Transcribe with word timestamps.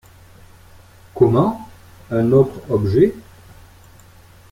Comment! 1.13 1.69
un 2.09 2.31
autre 2.31 2.59
objet? 2.71 3.13